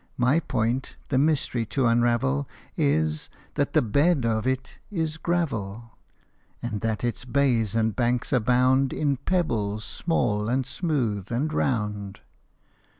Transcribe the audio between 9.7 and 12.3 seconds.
small, and smooth, and round.